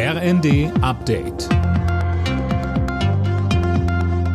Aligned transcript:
RND 0.00 0.70
Update. 0.80 1.48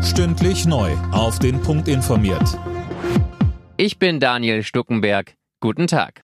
Stündlich 0.04 0.66
neu. 0.66 0.92
Auf 1.14 1.40
den 1.40 1.62
Punkt 1.62 1.88
informiert. 1.88 2.60
Ich 3.78 3.98
bin 3.98 4.20
Daniel 4.20 4.64
Stuckenberg. 4.64 5.36
Guten 5.62 5.88
Tag. 5.88 6.24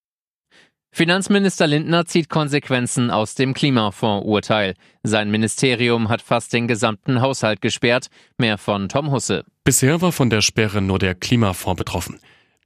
Finanzminister 0.92 1.68
Lindner 1.68 2.06
zieht 2.06 2.28
Konsequenzen 2.28 3.12
aus 3.12 3.34
dem 3.36 3.54
Klimafonds-Urteil. 3.54 4.74
Sein 5.04 5.32
Ministerium 5.32 6.10
hat 6.10 6.22
fast 6.22 6.52
den 6.52 6.68
gesamten 6.68 7.22
Haushalt 7.22 7.62
gesperrt. 7.62 8.08
Mehr 8.38 8.58
von 8.58 8.90
Tom 8.90 9.10
Husse. 9.10 9.46
Bisher 9.64 10.02
war 10.02 10.12
von 10.12 10.30
der 10.30 10.42
Sperre 10.42 10.82
nur 10.82 11.00
der 11.00 11.16
Klimafonds 11.16 11.78
betroffen. 11.78 12.20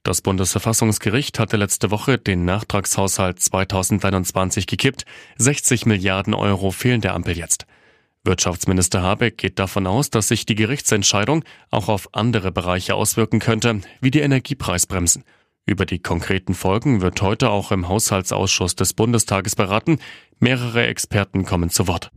Das 0.04 0.20
Bundesverfassungsgericht 0.20 1.38
hatte 1.38 1.56
letzte 1.56 1.90
Woche 1.90 2.18
den 2.18 2.44
Nachtragshaushalt 2.44 3.40
2021 3.40 4.66
gekippt. 4.66 5.06
60 5.38 5.86
Milliarden 5.86 6.34
Euro 6.34 6.72
fehlen 6.72 7.00
der 7.00 7.14
Ampel 7.14 7.38
jetzt. 7.38 7.64
Wirtschaftsminister 8.22 9.02
Habeck 9.02 9.38
geht 9.38 9.58
davon 9.58 9.86
aus, 9.86 10.10
dass 10.10 10.28
sich 10.28 10.44
die 10.44 10.56
Gerichtsentscheidung 10.56 11.42
auch 11.70 11.88
auf 11.88 12.10
andere 12.12 12.52
Bereiche 12.52 12.94
auswirken 12.96 13.38
könnte, 13.38 13.80
wie 14.02 14.10
die 14.10 14.20
Energiepreisbremsen. 14.20 15.24
Über 15.64 15.86
die 15.86 16.00
konkreten 16.00 16.52
Folgen 16.52 17.00
wird 17.00 17.22
heute 17.22 17.48
auch 17.48 17.72
im 17.72 17.88
Haushaltsausschuss 17.88 18.76
des 18.76 18.92
Bundestages 18.92 19.56
beraten. 19.56 20.00
Mehrere 20.38 20.86
Experten 20.86 21.46
kommen 21.46 21.70
zu 21.70 21.88
Wort. 21.88 22.10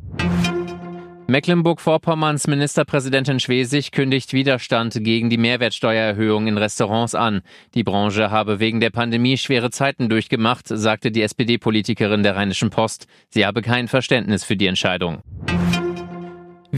Mecklenburg-Vorpommerns 1.30 2.48
Ministerpräsidentin 2.48 3.42
Schwesig 3.42 3.92
kündigt 3.92 4.32
Widerstand 4.32 4.98
gegen 5.04 5.30
die 5.30 5.38
Mehrwertsteuererhöhung 5.38 6.48
in 6.48 6.58
Restaurants 6.58 7.16
an. 7.16 7.42
Die 7.76 7.84
Branche 7.84 8.32
habe 8.32 8.62
wegen 8.62 8.80
der 8.80 8.92
Pandemie 8.92 9.36
schwere 9.38 9.70
Zeiten 9.70 10.08
durchgemacht, 10.08 10.70
sagte 10.70 11.12
die 11.12 11.24
SPD-Politikerin 11.24 12.24
der 12.24 12.38
Rheinischen 12.38 12.70
Post. 12.70 13.08
Sie 13.28 13.46
habe 13.46 13.62
kein 13.62 13.90
Verständnis 13.90 14.46
für 14.46 14.56
die 14.56 14.68
Entscheidung. 14.68 15.22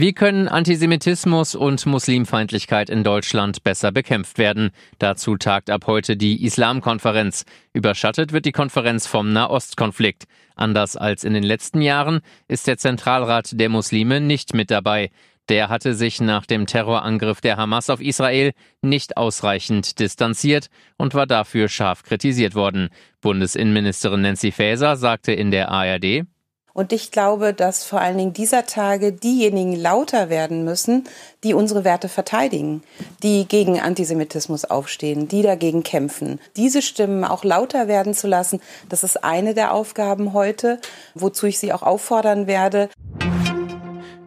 Wie 0.00 0.14
können 0.14 0.48
Antisemitismus 0.48 1.54
und 1.54 1.84
Muslimfeindlichkeit 1.84 2.88
in 2.88 3.04
Deutschland 3.04 3.62
besser 3.62 3.92
bekämpft 3.92 4.38
werden? 4.38 4.70
Dazu 4.98 5.36
tagt 5.36 5.68
ab 5.68 5.86
heute 5.86 6.16
die 6.16 6.42
Islamkonferenz. 6.42 7.44
Überschattet 7.74 8.32
wird 8.32 8.46
die 8.46 8.52
Konferenz 8.52 9.06
vom 9.06 9.30
Nahostkonflikt. 9.34 10.24
Anders 10.54 10.96
als 10.96 11.22
in 11.22 11.34
den 11.34 11.42
letzten 11.42 11.82
Jahren 11.82 12.20
ist 12.48 12.66
der 12.66 12.78
Zentralrat 12.78 13.50
der 13.60 13.68
Muslime 13.68 14.22
nicht 14.22 14.54
mit 14.54 14.70
dabei. 14.70 15.10
Der 15.50 15.68
hatte 15.68 15.92
sich 15.92 16.18
nach 16.18 16.46
dem 16.46 16.64
Terrorangriff 16.64 17.42
der 17.42 17.58
Hamas 17.58 17.90
auf 17.90 18.00
Israel 18.00 18.52
nicht 18.80 19.18
ausreichend 19.18 19.98
distanziert 19.98 20.68
und 20.96 21.12
war 21.12 21.26
dafür 21.26 21.68
scharf 21.68 22.04
kritisiert 22.04 22.54
worden. 22.54 22.88
Bundesinnenministerin 23.20 24.22
Nancy 24.22 24.50
Faeser 24.50 24.96
sagte 24.96 25.32
in 25.32 25.50
der 25.50 25.70
ARD, 25.70 26.24
und 26.72 26.92
ich 26.92 27.10
glaube, 27.10 27.52
dass 27.52 27.84
vor 27.84 28.00
allen 28.00 28.18
Dingen 28.18 28.32
dieser 28.32 28.66
Tage 28.66 29.12
diejenigen 29.12 29.74
lauter 29.74 30.30
werden 30.30 30.64
müssen, 30.64 31.04
die 31.42 31.54
unsere 31.54 31.84
Werte 31.84 32.08
verteidigen, 32.08 32.82
die 33.22 33.46
gegen 33.46 33.80
Antisemitismus 33.80 34.64
aufstehen, 34.64 35.28
die 35.28 35.42
dagegen 35.42 35.82
kämpfen. 35.82 36.40
Diese 36.56 36.82
Stimmen 36.82 37.24
auch 37.24 37.44
lauter 37.44 37.88
werden 37.88 38.14
zu 38.14 38.26
lassen, 38.26 38.60
das 38.88 39.04
ist 39.04 39.24
eine 39.24 39.54
der 39.54 39.74
Aufgaben 39.74 40.32
heute, 40.32 40.78
wozu 41.14 41.46
ich 41.46 41.58
Sie 41.58 41.72
auch 41.72 41.82
auffordern 41.82 42.46
werde. 42.46 42.88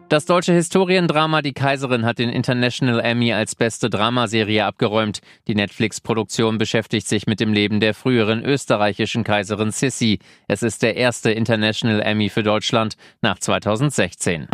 Das 0.08 0.26
deutsche 0.26 0.52
Historiendrama 0.52 1.40
Die 1.40 1.54
Kaiserin 1.54 2.04
hat 2.04 2.18
den 2.18 2.28
International 2.28 3.00
Emmy 3.00 3.32
als 3.32 3.54
beste 3.54 3.88
Dramaserie 3.88 4.64
abgeräumt. 4.64 5.20
Die 5.48 5.54
Netflix-Produktion 5.54 6.58
beschäftigt 6.58 7.08
sich 7.08 7.26
mit 7.26 7.40
dem 7.40 7.52
Leben 7.52 7.80
der 7.80 7.94
früheren 7.94 8.44
österreichischen 8.44 9.24
Kaiserin 9.24 9.70
Sissi. 9.70 10.18
Es 10.46 10.62
ist 10.62 10.82
der 10.82 10.96
erste 10.96 11.30
International 11.30 12.02
Emmy 12.02 12.28
für 12.28 12.42
Deutschland 12.42 12.96
nach 13.22 13.38
2016. 13.38 14.48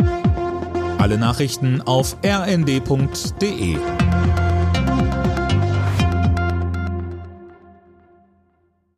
Alle 0.97 1.17
Nachrichten 1.17 1.81
auf 1.81 2.15
rnd.de 2.23 3.77